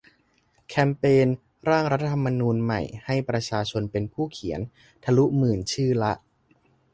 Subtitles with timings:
[0.67, 1.27] แคมเปญ
[1.69, 4.61] "ร่างรัฐธรรมนูญใหม่ ให้ประชาชนเป็นผู้เขียน"
[5.03, 6.13] ทะลุหมื่นชื่อละ